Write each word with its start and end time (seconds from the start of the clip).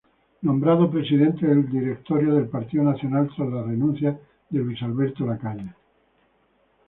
Nombrado 0.41 0.89
presidente 0.89 1.45
del 1.45 1.69
Directorio 1.69 2.33
del 2.33 2.47
Partido 2.47 2.81
Nacional 2.85 3.29
tras 3.35 3.47
la 3.51 3.61
renuncia 3.61 4.19
de 4.49 4.59
Luis 4.59 4.81
Alberto 4.81 5.27
Lacalle. 5.27 5.75